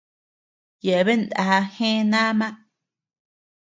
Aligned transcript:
Yebean 0.85 1.21
naa 1.43 1.59
jee 1.75 1.99
naama. 2.11 2.47